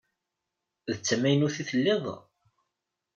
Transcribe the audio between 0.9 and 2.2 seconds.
D tamaynut i telliḍ?